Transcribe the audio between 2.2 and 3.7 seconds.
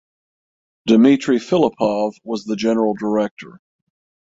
was the general director.